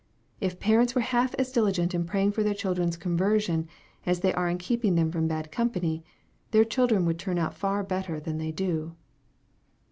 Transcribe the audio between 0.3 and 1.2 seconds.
If parents were